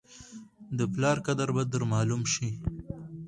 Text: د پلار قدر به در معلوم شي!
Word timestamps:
د 0.77 0.79
پلار 0.93 1.17
قدر 1.27 1.49
به 1.55 1.63
در 1.71 1.81
معلوم 1.91 2.21
شي! 2.33 2.49